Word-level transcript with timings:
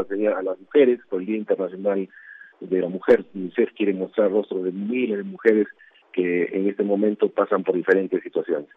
a 0.00 0.42
las 0.42 0.58
mujeres 0.60 1.00
por 1.08 1.20
el 1.20 1.26
Día 1.26 1.36
Internacional 1.36 2.08
de 2.60 2.80
la 2.80 2.88
Mujer. 2.88 3.24
UNICEF 3.34 3.72
quiere 3.74 3.94
mostrar 3.94 4.30
rostros 4.30 4.64
de 4.64 4.72
miles 4.72 5.18
de 5.18 5.24
mujeres 5.24 5.66
que 6.12 6.44
en 6.52 6.68
este 6.68 6.82
momento 6.82 7.28
pasan 7.28 7.62
por 7.62 7.74
diferentes 7.74 8.22
situaciones. 8.22 8.68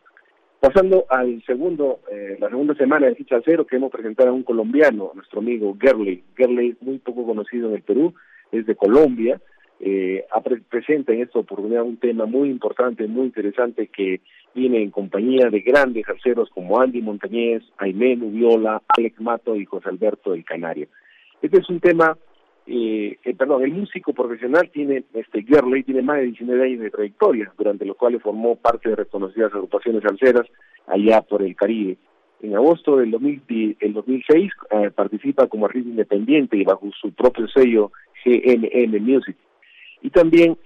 Pasando 0.60 1.05
al 1.10 1.44
segundo, 1.44 2.02
eh, 2.12 2.38
la 2.39 2.49
segunda 2.49 2.76
semana 2.76 3.07
de 3.07 3.15
Ficha 3.15 3.42
Cero, 3.44 3.65
queremos 3.65 3.92
presentar 3.92 4.28
a 4.28 4.31
un 4.31 4.44
colombiano, 4.44 5.12
nuestro 5.15 5.39
amigo 5.39 5.76
Gerley. 5.81 6.23
Gerley 6.38 6.70
es 6.70 6.81
muy 6.84 6.99
poco 6.99 7.26
conocido 7.26 7.70
en 7.70 7.76
el 7.76 7.82
Perú, 7.82 8.14
es 8.52 8.68
de 8.68 8.76
Colombia, 8.76 9.42
eh, 9.80 10.24
presenta 10.70 11.14
en 11.14 11.22
esta 11.22 11.40
oportunidad 11.40 11.82
un 11.82 11.98
tema 11.98 12.28
muy 12.28 12.50
importante, 12.50 13.08
muy 13.08 13.26
interesante, 13.26 13.88
que 13.88 14.22
viene 14.54 14.84
en 14.84 14.92
compañía 14.92 15.50
de 15.50 15.62
grandes 15.62 16.08
arceros 16.08 16.52
como 16.52 16.80
Andy 16.80 17.02
Montañez, 17.02 17.64
Aimé 17.78 18.16
Nubiola, 18.16 18.84
Alex 18.96 19.20
Mato 19.20 19.56
y 19.56 19.66
José 19.66 19.90
Alberto 19.90 20.34
del 20.34 20.46
Canario. 20.46 20.88
Este 21.42 21.58
es 21.58 21.70
un 21.70 21.80
tema, 21.80 22.16
eh, 22.68 23.18
eh, 23.24 23.36
perdón, 23.36 23.64
el 23.64 23.71
músico 23.71 24.14
profesional 24.14 24.70
tiene, 24.71 25.04
este 25.14 25.43
Gerley 25.43 25.84
tiene 25.84 26.04
más 26.04 26.18
de 26.18 26.25
19 26.25 26.64
años 26.64 26.79
de 26.82 26.92
trayectoria, 26.92 27.52
durante 27.57 27.86
los 27.86 27.98
cuales 27.98 28.21
formó 28.21 28.56
parte 28.56 28.89
de 28.89 28.96
reconocidas 28.96 29.54
agrupaciones 29.54 30.06
arceras 30.06 30.48
allá 30.88 31.21
por 31.21 31.42
el 31.42 31.56
Caribe. 31.56 31.98
En 32.42 32.56
agosto 32.56 32.98
del 32.98 33.12
2006 33.12 34.52
eh, 34.72 34.92
participa 34.92 35.48
como 35.48 35.66
artista 35.66 35.89
independiente 35.89 36.58
y 36.58 36.64
bajo 36.64 36.89
su 37.00 37.12
propio 37.14 37.48
sello 37.48 37.92
GNM 38.23 39.00
Music 39.02 39.36
y 40.03 40.09
también 40.09 40.58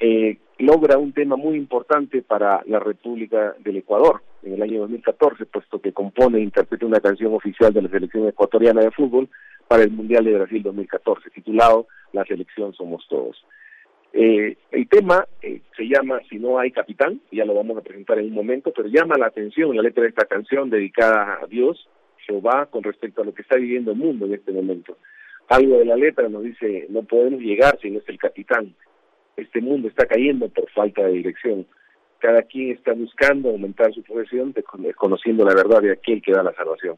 logra 0.60 0.98
un 0.98 1.12
tema 1.12 1.35
muy 1.35 1.57
importante 1.57 2.21
para 2.21 2.62
la 2.66 2.80
República 2.80 3.55
del 3.60 3.77
Ecuador 3.77 4.21
en 4.44 4.54
el 4.54 4.62
año 4.62 4.82
2014, 4.82 5.46
puesto 5.48 5.82
que 5.82 5.91
compone 5.91 6.38
e 6.38 6.44
interpreta 6.44 6.85
una 6.85 7.02
canción 7.02 7.34
oficial 7.34 7.73
de 7.73 7.82
la 7.82 7.90
selección 7.90 8.27
ecuatoriana 8.27 8.82
de 8.82 8.91
fútbol 8.91 9.27
para 9.68 9.84
el 9.84 9.92
Mundial 9.92 10.26
de 10.26 10.34
Brasil 10.34 10.64
2014, 10.64 11.30
titulado 11.32 11.88
La 12.14 12.26
selección 12.26 12.74
somos 12.74 13.05
todos. 13.08 13.44
Eh, 14.14 14.57
el 14.72 14.88
tema 14.88 15.26
eh, 15.41 15.62
se 15.76 15.84
llama 15.88 16.22
Si 16.30 16.38
no 16.38 16.57
hay 16.57 16.72
capitán, 16.72 17.20
ya 17.32 17.44
lo 17.46 17.54
vamos 17.54 17.77
a 17.77 17.82
presentar 17.82 18.20
en 18.20 18.27
un 18.27 18.34
momento, 18.34 18.72
pero 18.76 18.88
llama 18.88 19.18
la 19.18 19.27
atención 19.27 19.76
la 19.76 19.82
letra 19.82 20.04
de 20.04 20.10
esta 20.10 20.26
canción 20.26 20.70
dedicada 20.70 21.40
a 21.41 21.48
Dios, 21.48 21.90
Jehová, 22.20 22.68
con 22.68 22.84
respecto 22.84 23.22
a 23.22 23.26
lo 23.26 23.34
que 23.34 23.41
está 23.41 23.57
viviendo 23.57 23.91
el 23.91 23.98
mundo 23.98 24.26
en 24.26 24.34
este 24.35 24.52
momento. 24.52 24.98
Algo 25.49 25.77
de 25.77 25.85
la 25.85 25.96
letra 25.96 26.29
nos 26.29 26.44
dice, 26.44 26.88
no 26.90 27.04
podemos 27.04 27.41
llegar 27.41 27.77
si 27.82 27.91
no 27.91 28.00
es 28.00 28.10
el 28.10 28.18
capitán 28.18 28.74
este 29.38 29.62
mundo 29.62 29.88
está 29.88 30.05
cayendo 30.05 30.50
por 30.50 30.70
falta 30.72 31.04
de 31.04 31.13
dirección. 31.13 31.66
Cada 32.20 32.41
quien 32.44 32.72
está 32.72 32.94
buscando 32.94 33.50
aumentar 33.50 33.94
su 33.94 34.02
profesión, 34.04 34.54
conociendo 34.96 35.46
la 35.46 35.54
verdad 35.54 35.82
de 35.82 35.91
aquel 35.91 36.22
que 36.22 36.32
da 36.32 36.44
la 36.44 36.54
salvación. 36.54 36.98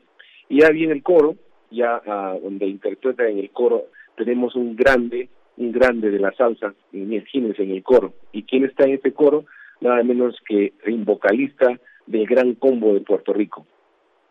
Y 0.49 0.61
ya 0.61 0.69
viene 0.69 0.93
el 0.93 1.03
coro, 1.03 1.35
ya 1.71 2.01
ah, 2.05 2.35
donde 2.41 2.67
interpreta 2.67 3.27
en 3.27 3.39
el 3.39 3.49
coro, 3.51 3.85
tenemos 4.15 4.55
un 4.55 4.75
grande, 4.75 5.29
un 5.57 5.71
grande 5.71 6.09
de 6.09 6.19
la 6.19 6.31
salsa, 6.33 6.73
imagínense 6.91 7.63
en 7.63 7.71
el 7.71 7.83
coro. 7.83 8.13
¿Y 8.31 8.43
quién 8.43 8.65
está 8.65 8.85
en 8.85 8.93
este 8.93 9.13
coro? 9.13 9.45
Nada 9.81 10.03
menos 10.03 10.35
que 10.47 10.73
un 10.87 11.05
vocalista 11.05 11.79
del 12.05 12.25
Gran 12.25 12.55
Combo 12.55 12.93
de 12.93 13.01
Puerto 13.01 13.33
Rico. 13.33 13.65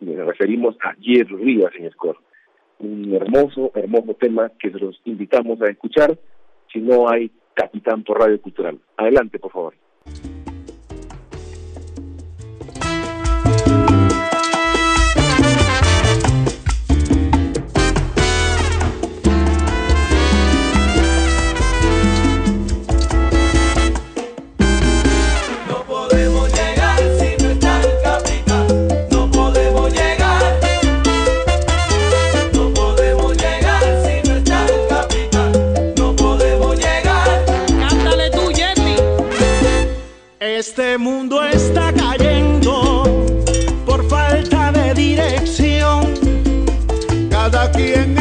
Nos 0.01 0.27
referimos 0.27 0.77
a 0.83 0.95
Jerry 1.01 1.37
Rivas 1.37 1.73
en 1.77 1.85
el 1.85 1.97
coro. 1.97 2.21
Un 2.79 3.15
hermoso, 3.15 3.73
hermoso 3.75 4.15
tema 4.15 4.51
que 4.59 4.71
los 4.71 5.01
invitamos 5.05 5.61
a 5.63 5.71
escuchar. 5.71 6.19
Si 6.73 6.81
no 6.81 7.09
hay 7.09 7.31
Capitán 7.55 8.03
por 8.03 8.19
Radio 8.19 8.41
Cultural. 8.41 8.79
Adelante, 8.97 9.39
por 9.39 9.53
favor. 9.53 9.75
Quien 47.77 48.16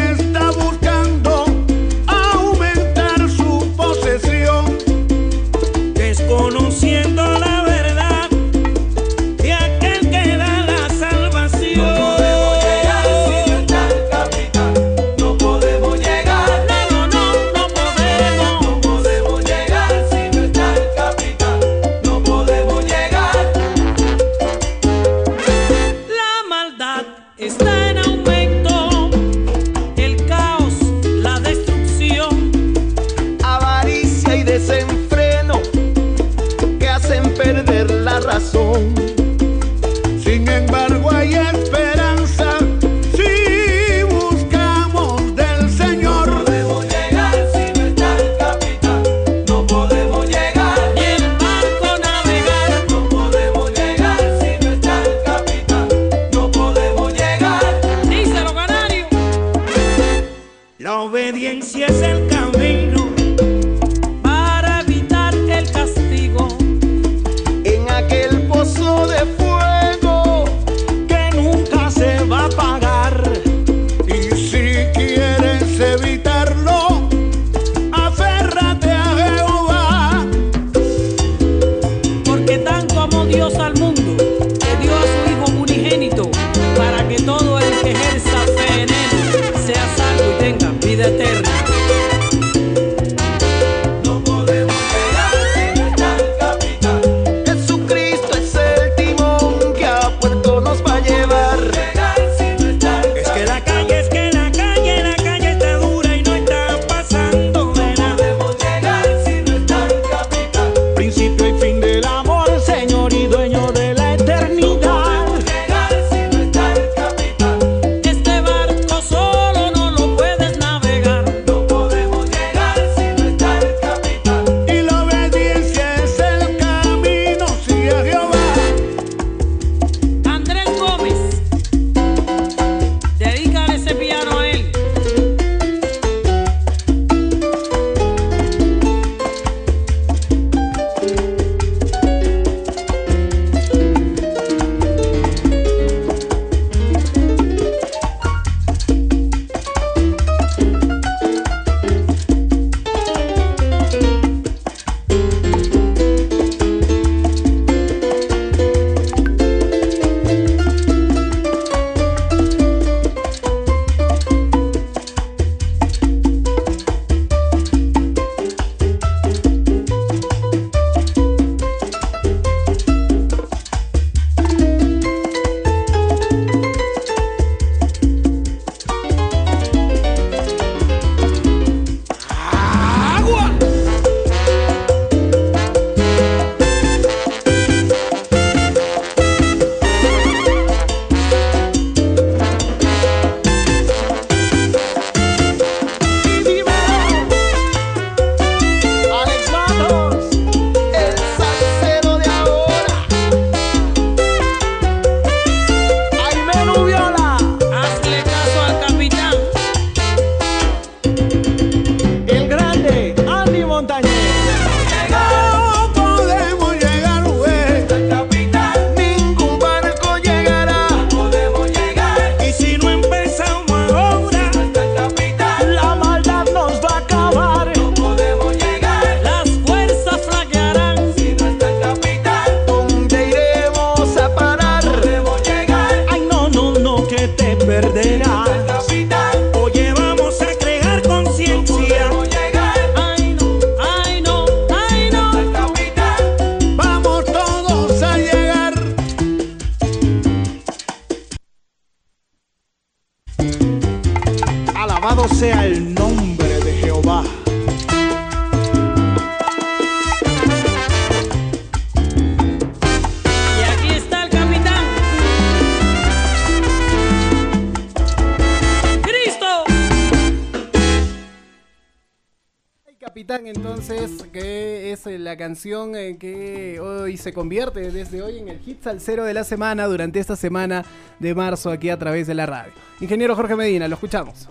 Entonces, 273.27 274.23
que 274.31 274.91
es 274.91 275.07
la 275.07 275.35
canción 275.35 275.95
eh, 275.95 276.17
que 276.19 276.79
hoy 276.79 277.17
se 277.17 277.33
convierte 277.33 277.91
desde 277.91 278.21
hoy 278.21 278.37
en 278.37 278.49
el 278.49 278.59
hit 278.59 278.83
salsero 278.83 279.23
de 279.23 279.33
la 279.33 279.43
semana 279.43 279.87
durante 279.87 280.19
esta 280.19 280.35
semana 280.35 280.85
de 281.19 281.33
marzo 281.33 281.71
aquí 281.71 281.89
a 281.89 281.97
través 281.97 282.27
de 282.27 282.35
la 282.35 282.45
radio. 282.45 282.71
Ingeniero 283.01 283.35
Jorge 283.35 283.55
Medina, 283.55 283.87
lo 283.87 283.95
escuchamos. 283.95 284.47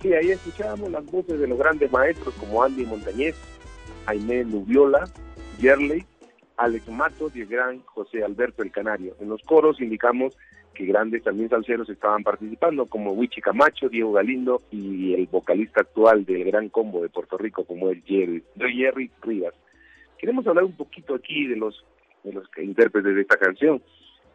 Sí, 0.00 0.14
ahí 0.14 0.30
escuchábamos 0.30 0.90
las 0.90 1.04
voces 1.04 1.38
de 1.38 1.46
los 1.46 1.58
grandes 1.58 1.92
maestros 1.92 2.34
como 2.36 2.62
Andy 2.62 2.86
Montañez, 2.86 3.34
Jaime 4.06 4.44
Nubiola, 4.44 5.10
Yerley, 5.60 6.06
Alex 6.56 6.88
Matos 6.88 7.36
y 7.36 7.42
el 7.42 7.48
gran 7.48 7.82
José 7.84 8.24
Alberto 8.24 8.62
el 8.62 8.72
Canario. 8.72 9.14
En 9.20 9.28
los 9.28 9.42
coros 9.42 9.82
indicamos 9.82 10.34
que 10.78 10.86
grandes 10.86 11.24
también 11.24 11.48
salseros 11.48 11.90
estaban 11.90 12.22
participando, 12.22 12.86
como 12.86 13.10
Wichi 13.10 13.40
Camacho, 13.40 13.88
Diego 13.88 14.12
Galindo 14.12 14.62
y 14.70 15.12
el 15.12 15.26
vocalista 15.26 15.80
actual 15.80 16.24
del 16.24 16.44
Gran 16.44 16.68
Combo 16.68 17.02
de 17.02 17.08
Puerto 17.08 17.36
Rico, 17.36 17.64
como 17.64 17.90
el 17.90 18.00
Jerry, 18.04 18.44
Jerry 18.56 19.10
Rivas. 19.20 19.54
Queremos 20.18 20.46
hablar 20.46 20.62
un 20.62 20.76
poquito 20.76 21.16
aquí 21.16 21.48
de 21.48 21.56
los, 21.56 21.84
de 22.22 22.32
los 22.32 22.48
intérpretes 22.58 23.12
de 23.12 23.22
esta 23.22 23.36
canción. 23.36 23.82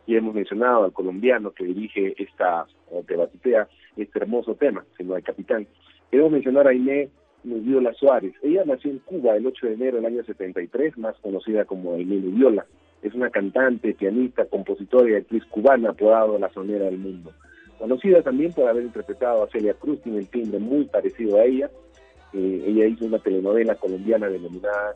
Y 0.05 0.17
hemos 0.17 0.35
mencionado 0.35 0.83
al 0.83 0.91
colombiano 0.91 1.51
que 1.51 1.63
dirige 1.63 2.13
esta, 2.21 2.65
que 3.07 3.15
batutea 3.15 3.69
este 3.95 4.19
hermoso 4.19 4.55
tema, 4.55 4.83
si 4.97 5.05
no 5.05 5.15
hay 5.15 5.21
capitán. 5.21 5.65
Queremos 6.11 6.33
mencionar 6.33 6.67
a 6.67 6.73
Inés 6.73 7.09
Nubiola 7.45 7.93
Suárez. 7.93 8.33
Ella 8.43 8.63
nació 8.65 8.91
en 8.91 8.99
Cuba 8.99 9.37
el 9.37 9.47
8 9.47 9.67
de 9.67 9.73
enero 9.75 9.95
del 9.95 10.07
año 10.07 10.25
73, 10.25 10.97
más 10.97 11.15
conocida 11.19 11.63
como 11.63 11.97
Inés 11.97 12.21
Nubiola. 12.21 12.65
Es 13.03 13.13
una 13.13 13.29
cantante, 13.29 13.93
pianista, 13.93 14.45
compositora 14.45 15.09
y 15.09 15.15
actriz 15.15 15.43
cubana 15.45 15.89
apodada 15.89 16.39
la 16.39 16.49
sonera 16.49 16.85
del 16.85 16.97
mundo. 16.97 17.31
Conocida 17.77 18.21
también 18.21 18.53
por 18.53 18.69
haber 18.69 18.83
interpretado 18.83 19.43
a 19.43 19.49
Celia 19.49 19.73
Cruz, 19.73 20.01
tiene 20.01 20.19
el 20.19 20.29
timbre 20.29 20.57
muy 20.59 20.85
parecido 20.85 21.37
a 21.37 21.43
ella. 21.43 21.69
Eh, 22.31 22.63
ella 22.65 22.85
hizo 22.85 23.05
una 23.05 23.19
telenovela 23.19 23.75
colombiana 23.75 24.29
denominada 24.29 24.95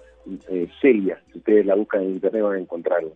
eh, 0.49 0.67
Celia. 0.81 1.21
Si 1.31 1.39
ustedes 1.39 1.65
la 1.65 1.75
buscan 1.75 2.03
en 2.03 2.11
internet 2.11 2.43
van 2.43 2.55
a 2.55 2.59
encontrarla. 2.59 3.11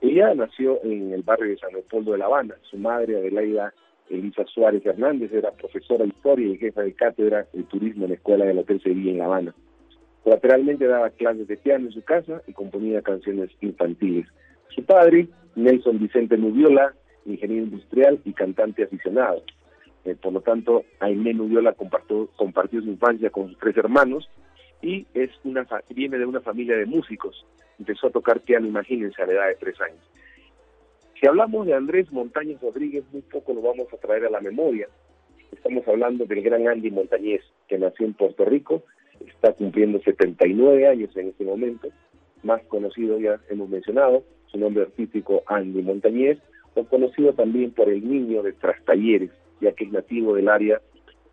Ella 0.00 0.32
nació 0.34 0.80
en 0.84 1.12
el 1.12 1.22
barrio 1.22 1.50
de 1.50 1.58
San 1.58 1.72
Leopoldo 1.72 2.12
de 2.12 2.18
La 2.18 2.26
Habana. 2.26 2.54
Su 2.62 2.78
madre, 2.78 3.16
Adelaida 3.16 3.74
Elisa 4.08 4.44
Suárez 4.46 4.86
Hernández, 4.86 5.32
era 5.32 5.50
profesora 5.50 6.04
de 6.04 6.10
historia 6.10 6.46
y 6.46 6.56
jefa 6.56 6.82
de 6.82 6.94
cátedra 6.94 7.46
de 7.52 7.64
turismo 7.64 8.04
en 8.04 8.10
la 8.10 8.16
escuela 8.16 8.44
del 8.44 8.58
Hotel 8.58 8.80
Sevilla 8.80 9.10
en 9.10 9.18
La 9.18 9.24
Habana. 9.24 9.54
Lateralmente 10.24 10.86
daba 10.86 11.10
clases 11.10 11.46
de 11.48 11.56
piano 11.56 11.86
en 11.86 11.92
su 11.92 12.02
casa 12.02 12.42
y 12.46 12.52
componía 12.52 13.02
canciones 13.02 13.50
infantiles. 13.60 14.26
Su 14.68 14.84
padre, 14.84 15.28
Nelson 15.54 15.98
Vicente 15.98 16.36
Nubiola, 16.36 16.94
ingeniero 17.24 17.64
industrial 17.64 18.20
y 18.24 18.32
cantante 18.32 18.84
aficionado. 18.84 19.42
Eh, 20.04 20.14
por 20.14 20.32
lo 20.32 20.40
tanto, 20.40 20.84
Aimé 21.00 21.34
Nubiola 21.34 21.72
compartió, 21.72 22.28
compartió 22.36 22.80
su 22.80 22.88
infancia 22.88 23.30
con 23.30 23.48
sus 23.48 23.58
tres 23.58 23.76
hermanos 23.76 24.28
y 24.80 25.06
es 25.14 25.30
una 25.44 25.66
viene 25.90 26.18
de 26.18 26.26
una 26.26 26.40
familia 26.40 26.76
de 26.76 26.86
músicos. 26.86 27.44
Empezó 27.78 28.08
a 28.08 28.10
tocar 28.10 28.40
piano, 28.40 28.66
imagínense, 28.66 29.22
a 29.22 29.26
la 29.26 29.32
edad 29.32 29.48
de 29.48 29.54
tres 29.56 29.80
años. 29.80 30.00
Si 31.20 31.26
hablamos 31.26 31.66
de 31.66 31.74
Andrés 31.74 32.10
Montañez 32.12 32.60
Rodríguez, 32.60 33.04
muy 33.12 33.22
poco 33.22 33.52
lo 33.52 33.60
vamos 33.60 33.92
a 33.92 33.96
traer 33.96 34.24
a 34.26 34.30
la 34.30 34.40
memoria. 34.40 34.88
Estamos 35.50 35.86
hablando 35.88 36.26
del 36.26 36.42
gran 36.42 36.68
Andy 36.68 36.90
Montañez, 36.90 37.42
que 37.66 37.78
nació 37.78 38.06
en 38.06 38.14
Puerto 38.14 38.44
Rico, 38.44 38.84
está 39.26 39.52
cumpliendo 39.52 40.00
79 40.00 40.86
años 40.86 41.16
en 41.16 41.28
este 41.28 41.44
momento, 41.44 41.88
más 42.42 42.62
conocido 42.64 43.18
ya 43.18 43.40
hemos 43.50 43.68
mencionado, 43.68 44.24
su 44.46 44.58
nombre 44.58 44.84
artístico 44.84 45.42
Andy 45.46 45.82
Montañez, 45.82 46.38
o 46.74 46.84
conocido 46.84 47.32
también 47.32 47.72
por 47.72 47.88
el 47.88 48.08
niño 48.08 48.42
de 48.42 48.52
Trastalleres, 48.52 49.30
ya 49.60 49.72
que 49.72 49.84
es 49.84 49.92
nativo 49.92 50.34
del 50.34 50.48
área 50.48 50.80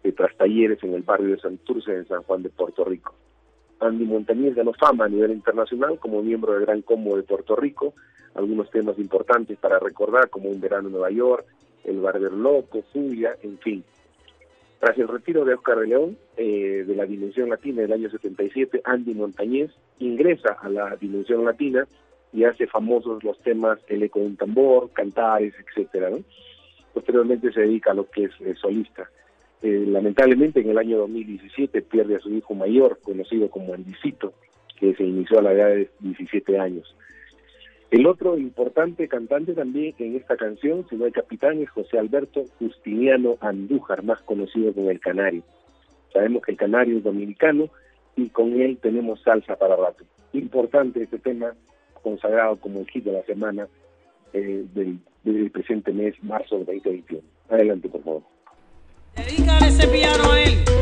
de 0.03 0.11
Trastalleres 0.11 0.83
en 0.83 0.93
el 0.93 1.03
barrio 1.03 1.35
de 1.35 1.39
Santurce 1.41 1.93
en 1.93 2.07
San 2.07 2.23
Juan 2.23 2.43
de 2.43 2.49
Puerto 2.49 2.83
Rico. 2.83 3.13
Andy 3.79 4.05
Montañez 4.05 4.55
ganó 4.55 4.73
fama 4.73 5.05
a 5.05 5.09
nivel 5.09 5.31
internacional 5.31 5.99
como 5.99 6.21
miembro 6.21 6.53
del 6.53 6.65
Gran 6.65 6.81
Combo 6.81 7.15
de 7.15 7.23
Puerto 7.23 7.55
Rico, 7.55 7.93
algunos 8.33 8.69
temas 8.69 8.97
importantes 8.99 9.57
para 9.57 9.79
recordar 9.79 10.29
como 10.29 10.49
Un 10.49 10.59
verano 10.59 10.87
en 10.87 10.93
Nueva 10.93 11.11
York, 11.11 11.45
El 11.83 11.99
Barber 11.99 12.31
Loco, 12.31 12.83
Furia, 12.93 13.35
en 13.41 13.57
fin. 13.59 13.83
Tras 14.79 14.97
el 14.97 15.07
retiro 15.07 15.45
de 15.45 15.53
Oscar 15.53 15.79
de 15.79 15.87
León 15.87 16.17
eh, 16.37 16.83
de 16.85 16.95
la 16.95 17.05
Dimensión 17.05 17.49
Latina 17.49 17.81
del 17.81 17.93
año 17.93 18.09
77, 18.09 18.81
Andy 18.83 19.13
Montañez 19.13 19.71
ingresa 19.99 20.57
a 20.61 20.69
la 20.69 20.95
Dimensión 20.97 21.45
Latina 21.45 21.87
y 22.33 22.43
hace 22.43 22.67
famosos 22.67 23.23
los 23.23 23.39
temas 23.39 23.79
El 23.87 24.03
eco 24.03 24.19
de 24.19 24.25
un 24.25 24.35
tambor, 24.35 24.91
Cantares, 24.91 25.53
etcétera. 25.57 26.11
Posteriormente 26.93 27.51
se 27.51 27.61
dedica 27.61 27.91
a 27.91 27.93
lo 27.93 28.09
que 28.09 28.25
es 28.25 28.31
eh, 28.41 28.55
solista. 28.55 29.09
Eh, 29.61 29.85
lamentablemente 29.87 30.59
en 30.59 30.69
el 30.69 30.77
año 30.77 30.97
2017 30.99 31.81
pierde 31.83 32.17
a 32.17 32.19
su 32.19 32.29
hijo 32.33 32.53
mayor, 32.53 32.99
conocido 33.01 33.49
como 33.49 33.73
Andicito, 33.73 34.33
que 34.77 34.93
se 34.95 35.03
inició 35.03 35.39
a 35.39 35.43
la 35.43 35.53
edad 35.53 35.69
de 35.69 35.89
17 36.01 36.59
años. 36.59 36.95
El 37.91 38.07
otro 38.07 38.37
importante 38.37 39.07
cantante 39.07 39.53
también 39.53 39.93
en 39.99 40.15
esta 40.15 40.35
canción, 40.35 40.85
si 40.89 40.95
no 40.95 41.05
hay 41.05 41.11
capitán, 41.11 41.61
es 41.61 41.69
José 41.69 41.99
Alberto 41.99 42.43
Justiniano 42.59 43.37
Andújar, 43.41 44.03
más 44.03 44.21
conocido 44.21 44.73
como 44.73 44.89
el 44.89 44.99
Canario. 44.99 45.43
Sabemos 46.11 46.41
que 46.43 46.51
el 46.51 46.57
Canario 46.57 46.97
es 46.97 47.03
dominicano 47.03 47.69
y 48.15 48.29
con 48.29 48.59
él 48.59 48.77
tenemos 48.81 49.21
salsa 49.21 49.55
para 49.55 49.75
rato. 49.75 50.03
Importante 50.33 51.03
este 51.03 51.19
tema, 51.19 51.53
consagrado 52.01 52.57
como 52.57 52.79
el 52.79 52.89
hit 52.89 53.03
de 53.03 53.11
la 53.11 53.23
semana 53.23 53.67
eh, 54.33 54.65
del, 54.73 54.99
del 55.23 55.51
presente 55.51 55.91
mes, 55.93 56.15
marzo 56.23 56.57
de 56.59 56.65
2021. 56.65 57.21
Adelante, 57.49 57.89
por 57.89 58.03
favor. 58.03 58.23
Dedícale 59.15 59.67
ese 59.67 59.87
piano 59.87 60.31
a 60.31 60.41
él. 60.41 60.74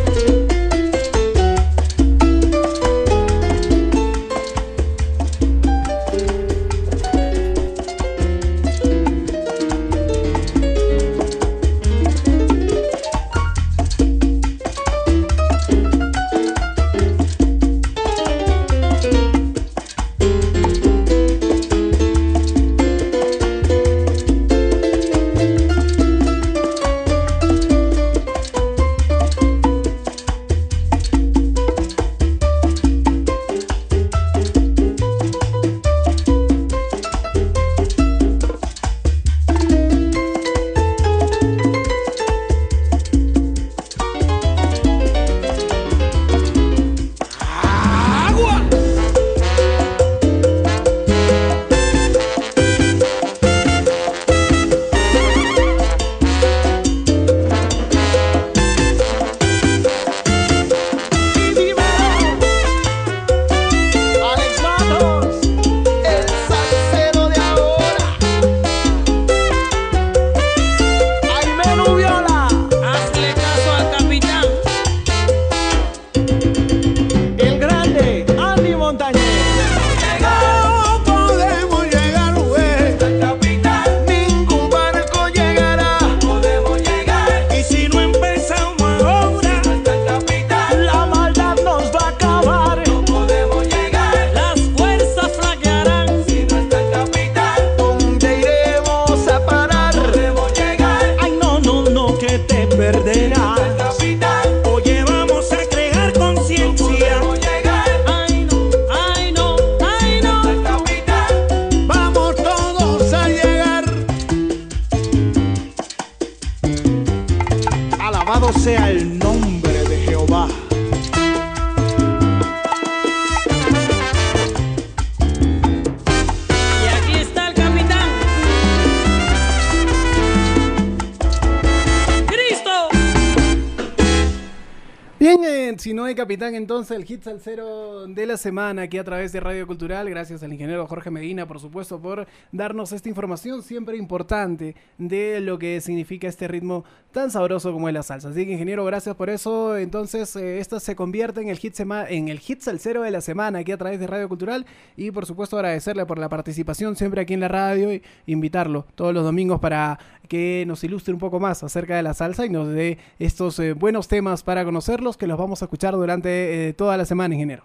Bien, 135.24 135.40
eh, 135.46 135.74
si 135.78 135.94
no 135.94 136.04
hay 136.04 136.16
capitán, 136.16 136.54
entonces 136.54 136.98
el 136.98 137.06
hit 137.06 137.24
salsero 137.24 138.08
de 138.08 138.26
la 138.26 138.36
semana 138.36 138.82
aquí 138.82 138.98
a 138.98 139.06
través 139.06 139.32
de 139.32 139.40
Radio 139.40 139.66
Cultural. 139.66 140.10
Gracias 140.10 140.44
al 140.44 140.52
ingeniero 140.52 140.86
Jorge 140.86 141.12
Medina, 141.12 141.48
por 141.48 141.62
supuesto, 141.62 141.98
por 141.98 142.28
darnos 142.52 142.92
esta 142.92 143.08
información 143.08 143.64
siempre 143.64 143.96
importante 143.96 144.76
de 144.98 145.40
lo 145.40 145.58
que 145.58 145.80
significa 145.80 146.28
este 146.28 146.50
ritmo 146.50 146.84
tan 147.14 147.32
sabroso 147.32 147.72
como 147.72 147.88
es 147.88 147.94
la 147.94 148.04
salsa. 148.04 148.28
Así 148.28 148.46
que, 148.46 148.52
ingeniero, 148.52 148.84
gracias 148.84 149.16
por 149.16 149.30
eso. 149.30 149.78
Entonces, 149.78 150.36
eh, 150.36 150.60
esta 150.60 150.82
se 150.82 150.94
convierte 150.94 151.40
en 151.40 151.48
el 151.48 151.58
hit 151.58 151.74
sema- 151.74 152.06
en 152.10 152.28
el 152.28 152.40
hit 152.40 152.60
salsero 152.60 153.04
de 153.04 153.12
la 153.12 153.22
semana 153.22 153.60
aquí 153.60 153.72
a 153.72 153.78
través 153.78 154.02
de 154.02 154.08
Radio 154.08 154.28
Cultural 154.28 154.66
y, 154.98 155.12
por 155.12 155.26
supuesto, 155.26 155.56
agradecerle 155.56 156.06
por 156.06 156.20
la 156.20 156.28
participación 156.28 156.98
siempre 156.98 157.22
aquí 157.22 157.34
en 157.34 157.40
la 157.40 157.48
radio 157.48 157.94
y 157.94 158.02
invitarlo 158.26 158.88
todos 158.96 159.14
los 159.14 159.24
domingos 159.24 159.62
para 159.62 159.98
que 160.34 160.64
nos 160.66 160.84
ilustre 160.84 161.14
un 161.14 161.20
poco 161.20 161.40
más 161.40 161.62
acerca 161.64 161.96
de 161.96 162.02
la 162.02 162.16
salsa 162.16 162.44
y 162.44 162.50
nos 162.50 162.68
dé 162.74 162.98
estos 163.20 163.60
eh, 163.60 163.74
buenos 163.74 164.08
temas 164.08 164.42
para 164.42 164.66
conocerlos 164.66 165.16
que 165.16 165.28
los 165.28 165.38
vamos 165.38 165.62
a 165.62 165.66
escuchar 165.66 165.94
durante 165.94 166.70
eh, 166.70 166.74
toda 166.74 166.98
la 166.98 167.06
semana, 167.06 167.36
ingeniero. 167.36 167.62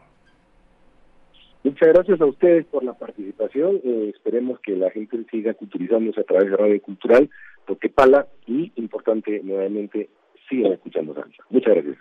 Muchas 1.64 1.88
gracias 1.88 2.20
a 2.20 2.26
ustedes 2.26 2.66
por 2.66 2.84
la 2.84 2.92
participación. 2.92 3.80
Eh, 3.82 4.12
esperemos 4.14 4.60
que 4.60 4.76
la 4.76 4.90
gente 4.90 5.16
siga 5.30 5.54
culturizándose 5.54 6.20
a 6.20 6.24
través 6.24 6.50
de 6.50 6.56
Radio 6.58 6.82
Cultural, 6.82 7.30
porque 7.66 7.88
pala 7.88 8.26
y, 8.46 8.70
importante, 8.76 9.40
nuevamente, 9.42 10.10
sigan 10.50 10.72
escuchando 10.72 11.14
salsa. 11.14 11.42
Muchas 11.48 11.72
gracias. 11.74 11.96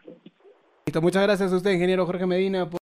Muchas 1.02 1.24
gracias 1.24 1.54
a 1.54 1.56
usted, 1.56 1.72
ingeniero 1.72 2.06
Jorge 2.06 2.26
Medina. 2.26 2.70
por- 2.70 2.78